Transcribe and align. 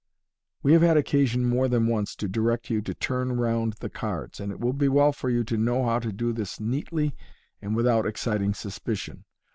We 0.63 0.73
have 0.73 0.81
had 0.81 0.97
occasion 0.97 1.45
more 1.45 1.67
than 1.67 1.85
once 1.85 2.15
to 2.15 2.27
direct 2.27 2.71
you 2.71 2.81
to 2.81 2.95
turn 2.95 3.33
round 3.33 3.73
the 3.81 3.89
cards, 3.91 4.39
and 4.39 4.51
it 4.51 4.59
will 4.59 4.73
be 4.73 4.87
well 4.89 5.13
for 5.13 5.29
you 5.29 5.43
to 5.43 5.57
know 5.57 5.85
how 5.85 5.99
to 5.99 6.11
do 6.11 6.33
this 6.33 6.59
neatly 6.59 7.15
and 7.61 7.75
without 7.75 8.07
exciting 8.07 8.55
suspicion. 8.55 9.25